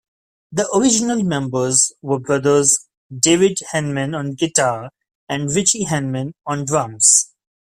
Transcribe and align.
The 0.51 0.67
original 0.75 1.21
members 1.23 1.93
were 2.01 2.17
brothers 2.17 2.87
David 3.15 3.59
Henman 3.71 4.17
on 4.17 4.33
guitar 4.33 4.89
and 5.29 5.51
Ritchie 5.53 5.85
Henman 5.85 6.33
on 6.43 6.65
drums. 6.65 7.35